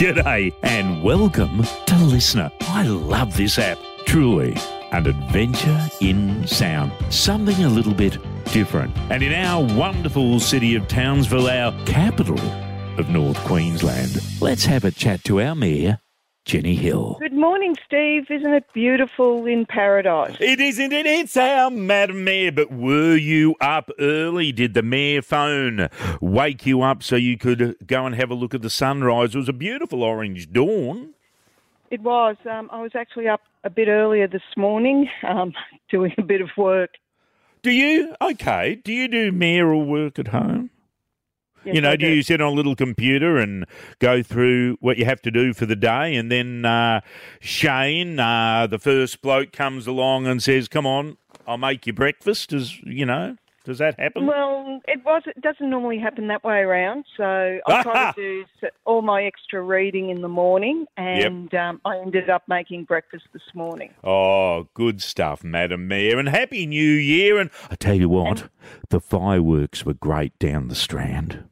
[0.00, 2.50] G'day and welcome to Listener.
[2.62, 3.76] I love this app.
[4.06, 4.56] Truly,
[4.92, 6.90] an adventure in sound.
[7.12, 8.16] Something a little bit
[8.46, 8.96] different.
[9.10, 12.40] And in our wonderful city of Townsville, our capital
[12.98, 15.98] of North Queensland, let's have a chat to our mayor,
[16.44, 17.16] Jenny Hill.
[17.20, 18.30] Good morning, Steve.
[18.30, 20.36] Isn't it beautiful in paradise?
[20.40, 21.06] It isn't it?
[21.06, 22.50] It's our Madam Mayor.
[22.50, 24.50] But were you up early?
[24.50, 25.88] Did the mayor phone
[26.20, 29.34] wake you up so you could go and have a look at the sunrise?
[29.34, 31.10] It was a beautiful orange dawn.
[31.90, 32.36] It was.
[32.50, 35.52] Um, I was actually up a bit earlier this morning um,
[35.90, 36.90] doing a bit of work.
[37.62, 38.14] Do you?
[38.20, 38.80] Okay.
[38.82, 40.70] Do you do mayoral work at home?
[41.64, 43.66] Yes, you know, do you sit on a little computer and
[43.98, 47.00] go through what you have to do for the day, and then uh,
[47.40, 52.50] Shane, uh, the first bloke, comes along and says, "Come on, I'll make you breakfast."
[52.50, 53.36] Does you know?
[53.64, 54.26] Does that happen?
[54.26, 55.22] Well, it was.
[55.26, 57.04] It doesn't normally happen that way around.
[57.16, 61.98] So I try to do all my extra reading in the morning, and um, I
[61.98, 63.92] ended up making breakfast this morning.
[64.02, 67.38] oh, good stuff, Madam Mayor, and happy New Year!
[67.38, 68.48] And I tell you what,
[68.88, 71.44] the fireworks were great down the Strand.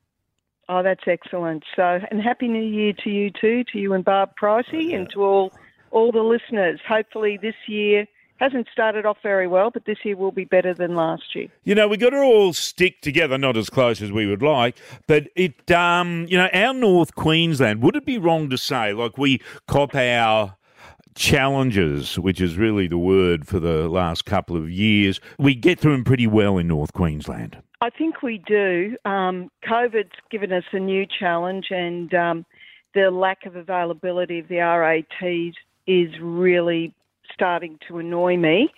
[0.69, 1.65] Oh, that's excellent.
[1.75, 5.23] So, and happy New Year to you too, to you and Barb Pricey, and to
[5.23, 5.53] all
[5.91, 6.81] all the listeners.
[6.87, 8.07] Hopefully, this year
[8.39, 11.49] hasn't started off very well, but this year will be better than last year.
[11.65, 14.77] You know, we got to all stick together, not as close as we would like,
[15.07, 19.19] but it, um, you know, our North Queensland, would it be wrong to say, like
[19.19, 20.57] we cop our
[21.17, 25.93] challenges, which is really the word for the last couple of years, we get through
[25.93, 27.61] them pretty well in North Queensland.
[27.81, 28.97] I think we do.
[29.05, 32.47] Um, COVID's given us a new challenge, and um,
[32.95, 36.93] the lack of availability of the RATs is really
[37.33, 38.73] starting to annoy me.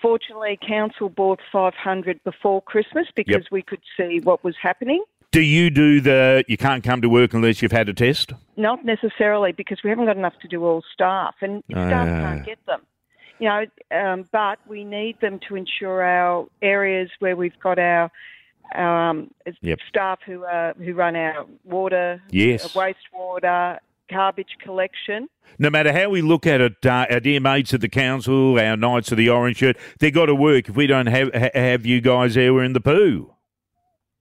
[0.00, 5.02] Fortunately, council bought 500 before Christmas because we could see what was happening.
[5.32, 8.32] Do you do the, you can't come to work unless you've had a test?
[8.56, 12.20] Not necessarily because we haven't got enough to do all staff, and staff Ah.
[12.20, 12.80] can't get them.
[13.40, 13.64] You know,
[13.98, 18.10] um, but we need them to ensure our areas where we've got our
[18.76, 19.30] um,
[19.62, 19.78] Yep.
[19.88, 22.64] staff who uh, who run our water, Yes.
[22.64, 23.78] uh, wastewater,
[24.10, 25.28] garbage collection.
[25.58, 28.76] No matter how we look at it, uh, our dear mates at the council, our
[28.76, 30.68] knights of the orange shirt, they've got to work.
[30.68, 33.32] If we don't have ha- have you guys there, we're in the poo.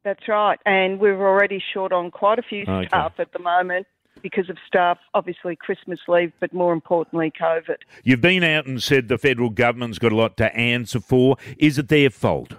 [0.04, 2.88] That's right, and we're already short on quite a few Okay.
[2.88, 3.86] staff at the moment
[4.22, 7.78] because of staff, obviously Christmas leave, but more importantly, COVID.
[8.04, 11.38] You've been out and said the federal government's got a lot to answer for.
[11.58, 12.54] Is it their fault?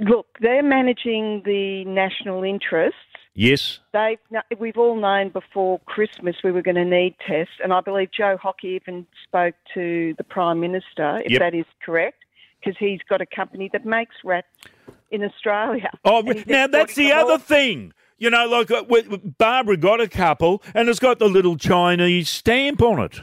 [0.00, 2.98] Look, they're managing the national interests.
[3.34, 3.80] Yes.
[3.92, 4.18] They've,
[4.58, 8.36] we've all known before Christmas we were going to need tests, and I believe Joe
[8.40, 11.40] Hockey even spoke to the Prime Minister, if Yep.
[11.40, 12.24] that is correct,
[12.58, 14.48] because he's got a company that makes rats
[15.10, 15.90] in Australia.
[16.04, 17.92] Oh, now that's the other thing.
[18.18, 18.82] You know, like uh,
[19.38, 23.20] Barbara got a couple, and it's got the little Chinese stamp on it.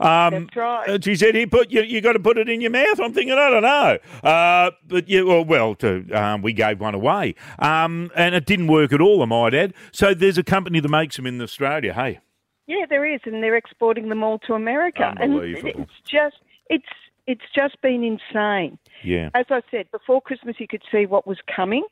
[0.00, 1.04] Um, That's right.
[1.04, 1.82] She said, "He put you.
[1.82, 3.98] You got to put it in your mouth." I'm thinking, I don't know,
[4.28, 8.68] uh, but yeah, well, well, to, um, we gave one away, um, and it didn't
[8.68, 9.22] work at all.
[9.22, 9.74] I might add.
[9.92, 11.92] So there's a company that makes them in Australia.
[11.92, 12.20] Hey,
[12.68, 15.14] Yeah, there is, and they're exporting them all to America.
[15.20, 15.82] And Unbelievable.
[15.82, 16.36] it's just
[16.70, 16.86] it's
[17.26, 18.78] it's just been insane.
[19.02, 19.30] yeah.
[19.34, 21.82] As I said before Christmas, you could see what was coming,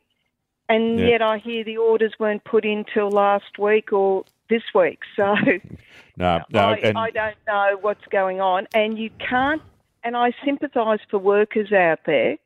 [0.69, 1.07] and Yeah.
[1.07, 4.99] yet I hear the orders weren't put in till last week or this week.
[5.15, 5.35] So
[6.17, 9.61] No, no, I, and I don't know what's going on, and you can't.
[10.03, 12.37] And I sympathise for workers out there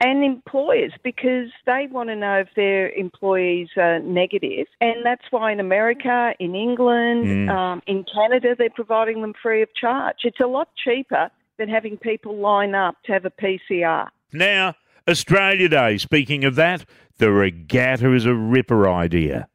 [0.00, 5.52] and employers because they want to know if their employees are negative, and that's why
[5.52, 7.50] in America, in England, Mm.
[7.50, 10.16] um, in Canada, they're providing them free of charge.
[10.24, 14.08] It's a lot cheaper than having people line up to have a PCR.
[14.32, 14.74] now
[15.08, 15.98] Australia Day.
[15.98, 16.84] Speaking of that,
[17.18, 19.48] the regatta is a ripper idea.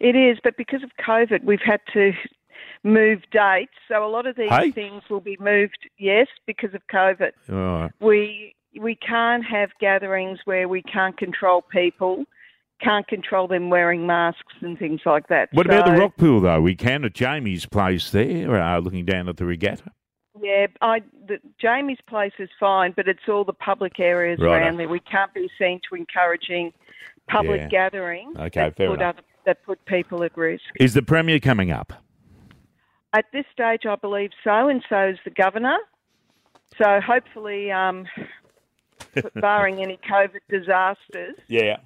[0.00, 2.12] It is, but because of COVID, we've had to
[2.82, 3.72] move dates.
[3.88, 4.70] So a lot of these Hey.
[4.72, 7.32] things will be moved, yes, because of COVID.
[7.48, 7.90] Right.
[8.00, 12.24] We we can't have gatherings where we can't control people,
[12.80, 15.50] can't control them wearing masks and things like that.
[15.52, 16.60] What about the rock pool though?
[16.60, 19.92] We can at Jamie's place there, uh, looking down at the regatta.
[20.42, 24.52] Yeah, I the, Jamie's place is fine, but it's all the public areas Righto.
[24.64, 24.88] around there.
[24.88, 26.72] We can't be seen to encouraging
[27.28, 27.68] public Yeah.
[27.68, 29.16] gatherings Okay, that fair put enough.
[29.16, 30.64] other, that put people at risk.
[30.80, 31.92] Is the premier coming up?
[33.12, 35.78] At this stage, I believe so, and so is the governor.
[36.82, 38.06] So hopefully, um,
[39.36, 41.76] barring any COVID disasters, Yeah.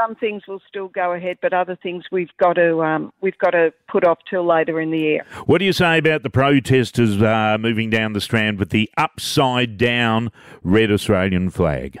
[0.00, 3.50] Some things will still go ahead, but other things we've got to um, we've got
[3.50, 5.24] to put off till later in the year.
[5.46, 9.76] What do you say about the protesters uh, moving down the strand with the upside
[9.76, 10.30] down
[10.62, 11.98] red Australian flag?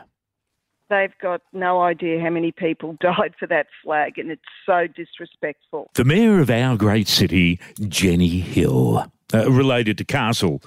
[0.90, 5.88] they've got no idea how many people died for that flag, and it's so disrespectful.
[5.94, 10.60] The mayor of our great city, Jenny Hill, uh, related to Castle.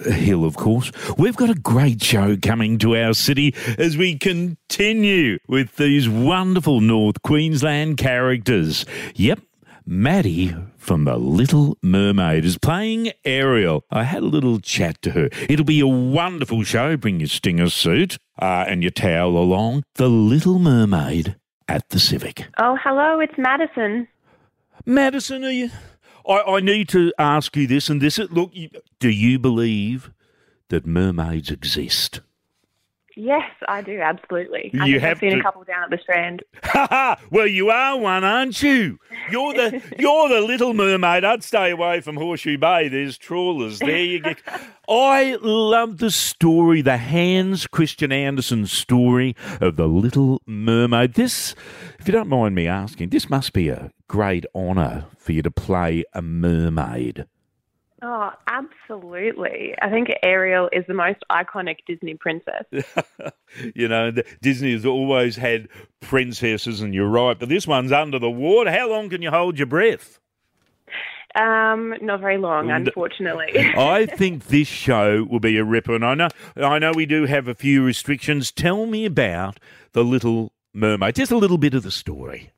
[0.00, 0.92] Hill, of course.
[1.16, 6.80] We've got a great show coming to our city as we continue with these wonderful
[6.80, 8.86] North Queensland characters.
[9.14, 9.40] Yep,
[9.84, 13.84] Maddie from The Little Mermaid is playing Ariel.
[13.90, 15.30] I had a little chat to her.
[15.48, 16.96] It'll be a wonderful show.
[16.96, 19.84] Bring your stinger suit uh, and your towel along.
[19.94, 21.36] The Little Mermaid
[21.68, 22.46] at the Civic.
[22.58, 24.06] Oh, hello, it's Madison.
[24.86, 25.70] Madison, are you?
[26.28, 28.18] I, I need to ask you this and this.
[28.18, 28.52] Look,
[28.98, 30.10] do you believe
[30.68, 32.20] that mermaids exist?
[33.20, 34.70] Yes, I do, absolutely.
[34.80, 36.44] I You have I've seen to- a couple down at the Strand.
[36.64, 37.16] Ha ha!
[37.30, 38.98] Well, you are one, aren't you?
[39.30, 41.24] You're the you're the little mermaid.
[41.24, 42.86] I'd stay away from Horseshoe Bay.
[42.88, 43.98] There's trawlers there.
[43.98, 44.40] You get.
[44.88, 51.14] I love the story, the Hans Christian Andersen story of the Little Mermaid.
[51.14, 51.54] This,
[51.98, 55.50] if you don't mind me asking, this must be a great honour for you to
[55.50, 57.26] play a mermaid.
[58.00, 59.74] Oh, absolutely.
[59.82, 62.64] I think Ariel is the most iconic Disney princess.
[63.74, 65.68] you know, Disney has always had
[66.00, 68.70] princesses, and you're right, but this one's under the water.
[68.70, 70.20] How long can you hold your breath?
[71.34, 73.52] Um, not very long, unfortunately.
[73.76, 77.26] I think this show will be a ripper, and I know, I know we do
[77.26, 78.52] have a few restrictions.
[78.52, 79.58] Tell me about
[79.92, 81.16] the Little Mermaid.
[81.16, 82.52] Just a little bit of the story.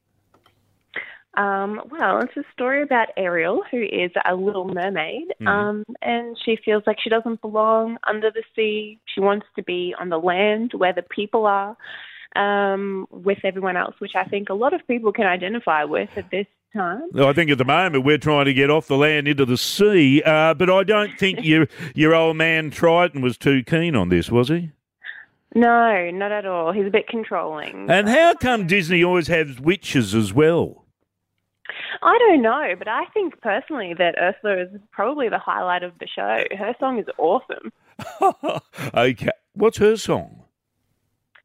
[1.40, 6.58] Um, well, it's a story about Ariel, who is a little mermaid, um, and she
[6.62, 9.00] feels like she doesn't belong under the sea.
[9.06, 11.76] She wants to be on the land where the people are
[12.36, 16.30] um, with everyone else, which I think a lot of people can identify with at
[16.30, 17.08] this time.
[17.16, 20.22] I think at the moment we're trying to get off the land into the sea,
[20.22, 24.30] uh, but I don't think your your old man Triton was too keen on this,
[24.30, 24.72] was he?
[25.54, 26.72] No, not at all.
[26.72, 27.90] He's a bit controlling.
[27.90, 30.84] And how come Disney always has witches as well?
[32.02, 36.06] I don't know, but I think personally that Ursula is probably the highlight of the
[36.06, 36.44] show.
[36.56, 37.72] Her song is awesome.
[38.94, 40.44] okay, what's her song?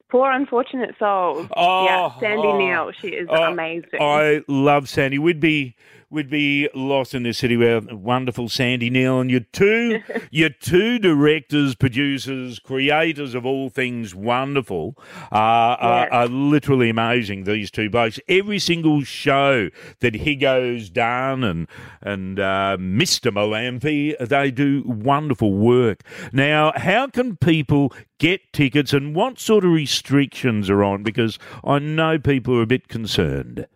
[0.10, 1.48] Poor unfortunate soul.
[1.56, 2.92] Oh, yeah, Sandy oh, Neal.
[3.02, 4.00] She is oh, amazing.
[4.00, 5.18] I love Sandy.
[5.20, 5.76] We'd be
[6.16, 10.02] we'd be lost in this city without wonderful Sandy Neil and your two
[10.32, 14.98] your two directors, producers, creators of all things wonderful
[15.32, 17.44] are, are, are literally amazing.
[17.44, 18.20] These two blokes.
[18.30, 19.70] Every single show
[20.00, 21.68] that Higo's done and
[22.02, 23.32] and uh, Mr.
[23.32, 26.02] Malampy, they do wonderful work.
[26.32, 31.04] Now, how can people get tickets and what sort of restrictions are on?
[31.04, 33.68] Because I know people are a bit concerned.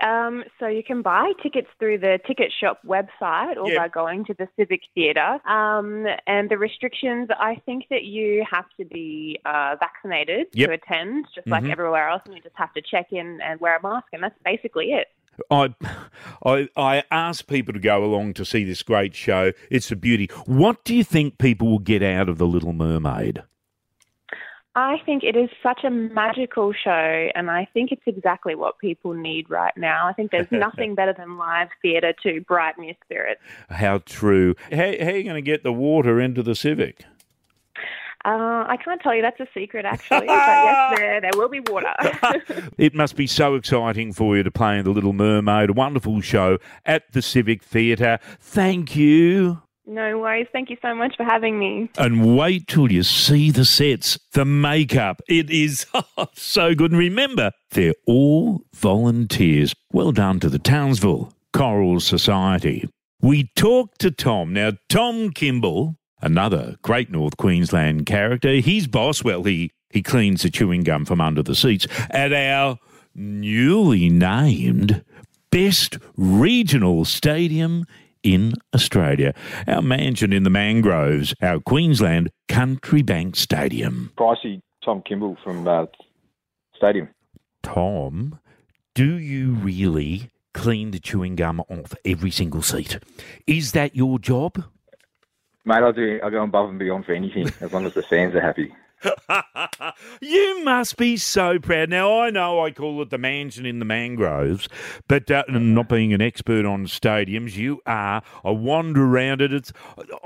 [0.00, 3.76] Um, so you can buy tickets through the ticket shop website or Yep.
[3.78, 5.38] by going to the Civic Theatre.
[5.48, 10.68] Um, and the restrictions, I think that you have to be uh, vaccinated Yep.
[10.68, 11.72] to attend, just like Mhm.
[11.72, 14.38] everywhere else, and you just have to check in and wear a mask, and that's
[14.44, 15.08] basically it.
[15.50, 15.74] I,
[16.44, 19.52] I, I ask people to go along to see this great show.
[19.70, 20.28] It's a beauty.
[20.46, 23.42] What do you think people will get out of The Little Mermaid?
[24.74, 29.12] I think it is such a magical show, and I think it's exactly what people
[29.12, 30.06] need right now.
[30.08, 33.42] I think there's nothing better than live theatre to brighten your spirits.
[33.68, 34.54] How true.
[34.70, 37.04] How, how are you going to get the water into the Civic?
[38.24, 41.60] Uh, I can't tell you that's a secret, actually, but yes, there there will be
[41.60, 41.92] water.
[42.78, 46.20] it must be so exciting for you to play in The Little Mermaid, a wonderful
[46.20, 48.20] show at the Civic Theatre.
[48.38, 49.62] Thank you.
[49.86, 50.46] No worries.
[50.52, 51.90] Thank you so much for having me.
[51.98, 55.20] And wait till you see the sets, the makeup.
[55.28, 56.92] It is oh, so good.
[56.92, 59.74] And remember, they're all volunteers.
[59.92, 62.88] Well done to the Townsville Choral Society.
[63.20, 64.52] We talked to Tom.
[64.52, 69.22] Now, Tom Kimball, another great North Queensland character, he's boss.
[69.22, 72.78] Well, he, he cleans the chewing gum from under the seats at our
[73.14, 75.04] newly named
[75.50, 77.86] Best Regional Stadium
[78.22, 79.34] in Australia.
[79.66, 84.12] Our mansion in the mangroves, our Queensland Country Bank Stadium.
[84.16, 85.86] Pricey Tom Kimball from uh,
[86.76, 87.08] Stadium.
[87.62, 88.38] Tom,
[88.94, 92.98] do you really clean the chewing gum off every single seat?
[93.46, 94.64] Is that your job?
[95.64, 96.20] Mate, I do.
[96.24, 98.74] I go above and beyond for anything as long as the fans are happy.
[100.20, 101.90] you must be so proud.
[101.90, 104.68] Now, I know I call it the mansion in the mangroves,
[105.08, 108.22] but uh, not being an expert on stadiums, you are.
[108.44, 109.52] I wander around it.
[109.52, 109.72] It's,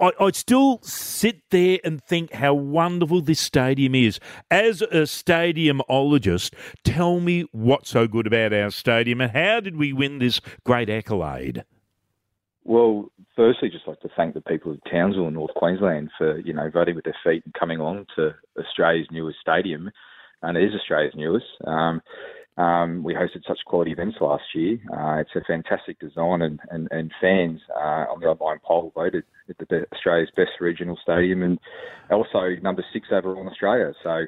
[0.01, 4.19] I, I still sit there and think how wonderful this stadium is.
[4.51, 6.55] As a stadiumologist,
[6.85, 10.91] tell me what's so good about our stadium and how did we win this great
[10.91, 11.65] accolade?
[12.67, 16.53] Well, firstly, just like to thank the people of Townsville and North Queensland for you
[16.53, 19.91] know voting with their feet and coming along to Australia's newest stadium.
[20.43, 21.47] and it is Australia's newest.
[21.65, 22.03] Um,
[22.57, 24.79] um, we hosted such quality events last year.
[24.93, 29.23] Uh, it's a fantastic design, and, and, and fans uh, on the online poll voted
[29.47, 31.61] it the Australia's best regional stadium, and
[32.11, 33.93] also number six overall in Australia.
[34.03, 34.25] So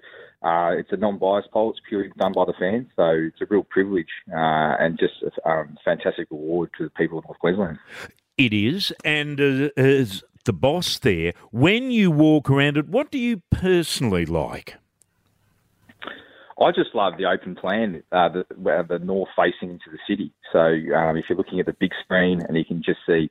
[0.47, 1.71] uh, it's a non-biased poll.
[1.71, 5.49] It's purely done by the fans, so it's a real privilege uh, and just a
[5.49, 7.78] um, fantastic award to the people of North Queensland.
[8.38, 13.18] It is, and uh, as the boss there, when you walk around it, what do
[13.18, 14.76] you personally like?
[16.61, 18.45] I just love the open plan, uh, the,
[18.88, 20.33] the north facing into the city.
[20.52, 23.28] So um, if you're looking at the big screen and you can just see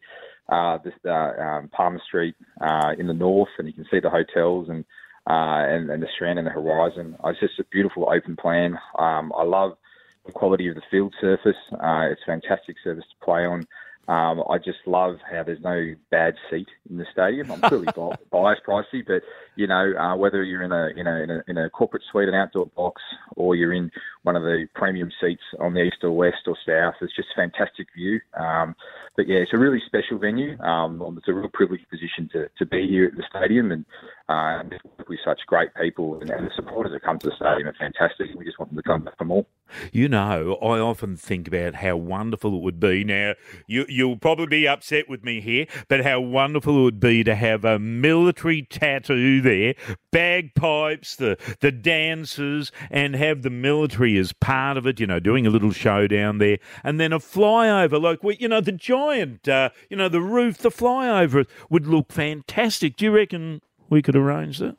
[0.49, 4.67] uh, uh, um, Palmer Street uh, in the north, and you can see the hotels
[4.69, 4.85] and
[5.29, 7.17] uh, and, and the strand and the horizon.
[7.25, 8.77] It's just a beautiful open plan.
[8.97, 9.77] Um, I love
[10.25, 11.57] the quality of the field surface.
[11.73, 13.67] Uh, it's fantastic surface to play on.
[14.07, 17.51] Um, I just love how there's no bad seat in the stadium.
[17.51, 17.87] I'm clearly
[18.31, 19.21] biased, pricey, but
[19.57, 22.29] you know uh, whether you're in a you know in a, in a corporate suite,
[22.29, 23.01] an outdoor box,
[23.35, 23.91] or you're in
[24.27, 27.87] one of the premium seats on the east or west or south, it's just fantastic
[27.95, 28.19] view.
[28.37, 28.75] Um,
[29.15, 30.59] but yeah, it's a really special venue.
[30.59, 33.85] Um, it's a real privileged position to, to be here at the stadium and
[34.29, 34.63] uh,
[35.07, 38.27] with such great people and, and the supporters that come to the stadium are fantastic.
[38.35, 39.45] We just want them to come back for more.
[39.91, 43.03] You know, I often think about how wonderful it would be.
[43.03, 43.33] Now,
[43.65, 47.35] you, you'll probably be upset with me here, but how wonderful it would be to
[47.35, 49.75] have a military tattoo there,
[50.11, 55.47] bagpipes, the, the dancers, and have the military as part of it, you know, doing
[55.47, 59.47] a little show down there, and then a flyover, like, we, you know, the giant,
[59.47, 62.97] uh, you know, the roof, the flyover would look fantastic.
[62.97, 64.75] Do you reckon we could arrange that?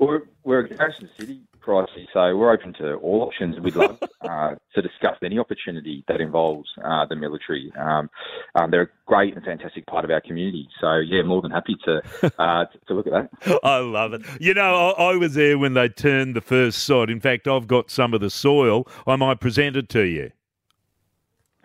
[0.00, 2.06] We're, we're a Garrison City pricey.
[2.12, 3.58] So we're open to all options.
[3.60, 7.72] We'd love uh, to discuss any opportunity that involves uh, the military.
[7.78, 8.10] Um,
[8.54, 10.68] um, they're a great and fantastic part of our community.
[10.80, 12.02] So yeah, more than happy to
[12.38, 13.60] uh, to look at that.
[13.62, 14.22] I love it.
[14.40, 17.10] You know, I, I, was there when they turned the first sod.
[17.10, 18.86] In fact, I've got some of the soil.
[19.06, 20.30] I might present it to you.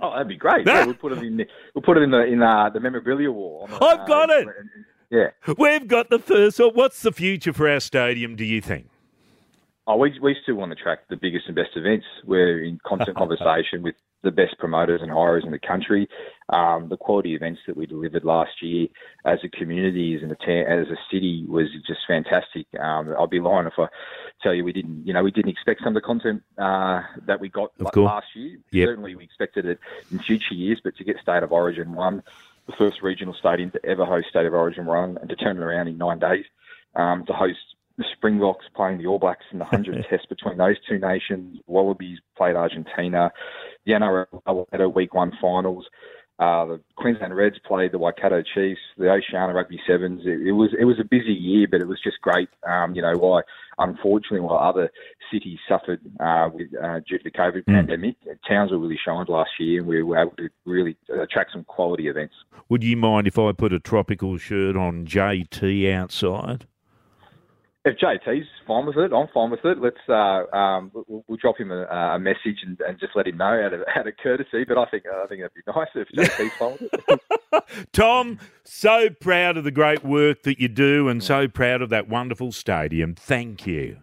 [0.01, 0.67] Oh, that'd be great.
[0.67, 1.37] yeah, we'll put it in.
[1.37, 3.67] The, we'll put it in the in uh, the memorabilia wall.
[3.67, 4.47] The, I've got it.
[5.09, 6.59] Yeah, we've got the first.
[6.59, 8.35] What's the future for our stadium?
[8.35, 8.89] Do you think?
[9.85, 12.05] Oh, we, we still want to track the biggest and best events.
[12.25, 16.07] We're in constant conversation with the best promoters and hirers in the country.
[16.47, 18.87] Um, the quality events that we delivered last year
[19.25, 22.65] as a community, as a, as a city, was just fantastic.
[22.79, 23.87] Um, I'd be lying if I
[24.41, 27.41] tell you we didn't, you know, we didn't expect some of the content uh, that
[27.41, 28.57] we got last year.
[28.71, 28.87] Yep.
[28.87, 29.79] Certainly, we expected it
[30.11, 32.23] in future years, but to get State of Origin one,
[32.67, 35.61] the first regional stadium to ever host State of Origin one, and to turn it
[35.61, 36.45] around in nine days,
[36.95, 40.77] um, to host the Springboks playing the All Blacks in the 100 test between those
[40.87, 41.59] two nations.
[41.67, 43.31] Wallabies played Argentina.
[43.85, 45.85] The NRL had a week one finals.
[46.39, 50.21] Uh, the Queensland Reds played the Waikato Chiefs, the Oceania Rugby Sevens.
[50.25, 52.49] It, it, was it was a busy year, but it was just great.
[52.67, 53.41] Um, you know why?
[53.77, 54.91] Unfortunately, while other
[55.31, 57.75] cities suffered uh, with uh, due to the COVID mm.
[57.75, 58.15] pandemic,
[58.47, 62.33] Townsville really shined last year, and we were able to really attract some quality events.
[62.67, 66.65] Would you mind if I put a tropical shirt on JT outside?
[67.85, 69.77] If JT's fine with it, I'm fine with it.
[69.79, 73.37] Let's uh, um, we'll, we'll, drop him a, a message and, and, just let him
[73.37, 74.63] know out of, out of courtesy.
[74.65, 77.87] But I think I think that'd be nice if JT's fine with it.
[77.93, 82.07] Tom, so proud of the great work that you do, and so proud of that
[82.07, 83.15] wonderful stadium.
[83.15, 83.97] Thank you.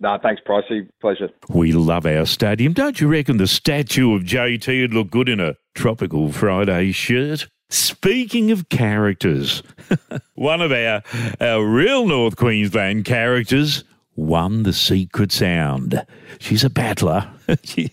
[0.00, 0.88] No, thanks, Pricey.
[1.00, 1.28] Pleasure.
[1.48, 2.72] We love our stadium.
[2.72, 7.48] Don't you reckon the statue of JT would look good in a tropical Friday shirt?
[7.70, 9.62] Speaking of characters,
[10.34, 11.02] one of our,
[11.40, 13.84] our real North Queensland characters
[14.16, 16.04] won the secret sound.
[16.38, 17.30] She's a battler.
[17.62, 17.90] she,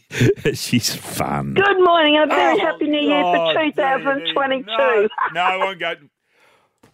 [0.54, 1.54] she's fun.
[1.54, 2.18] Good morning.
[2.18, 4.66] A very oh, happy new year for 2022.
[4.66, 5.94] No, no, I won't go.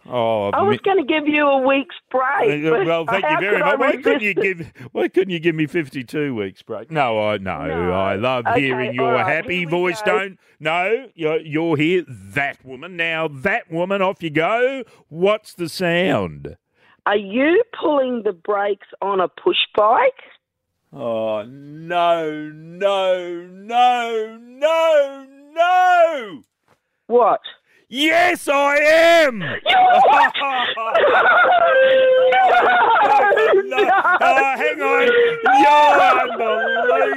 [0.04, 2.64] Oh, I was going to give you a week's break.
[2.64, 3.78] Uh, well, thank you very much.
[3.78, 4.72] Why couldn't you give?
[4.90, 6.90] Why couldn't you give me fifty-two weeks break?
[6.90, 7.92] No, I no, no.
[7.92, 10.02] I love okay, hearing your right, happy voice.
[10.02, 10.18] Go.
[10.18, 12.04] Don't no, you're you're here.
[12.08, 13.28] That woman now.
[13.28, 14.02] That woman.
[14.02, 14.82] Off you go.
[15.08, 16.56] What's the sound?
[17.06, 20.22] Are you pulling the brakes on a push bike?
[20.92, 26.42] Oh no, no, no, no, no!
[27.06, 27.40] What?
[27.94, 29.38] Yes, I am.
[29.38, 29.52] no,
[33.66, 33.84] no.
[34.18, 35.08] Oh, hang on.
[35.60, 36.00] You're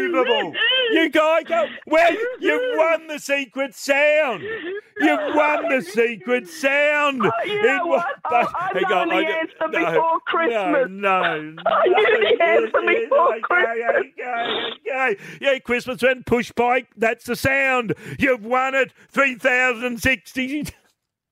[0.03, 0.53] unbelievable.
[0.91, 1.65] You guys go.
[1.87, 4.41] Well, you've won the secret sound.
[4.41, 7.21] You've won the secret sound.
[7.23, 8.05] Oh, you know it, what?
[8.31, 10.87] Oh, I know go, the I, answer no, before Christmas.
[10.89, 11.61] No, no.
[11.65, 13.77] I knew the answer before okay, Christmas.
[13.97, 15.17] Okay, okay.
[15.41, 16.87] Yeah, Christmas and push bike.
[16.95, 17.93] That's the sound.
[18.19, 18.93] You've won it.
[19.09, 20.65] Three thousand sixty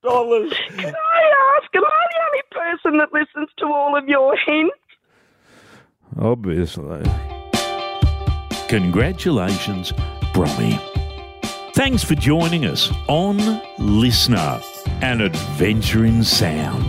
[0.03, 0.53] dollars.
[0.77, 4.75] Can I ask, am I the only person that listens to all of your hints?
[6.19, 7.03] Obviously.
[8.73, 9.91] Congratulations,
[10.33, 10.81] Brommy.
[11.75, 13.37] Thanks for joining us on
[13.77, 14.59] Listener,
[15.03, 16.87] an adventure in sound.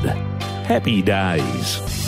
[0.64, 2.03] Happy days.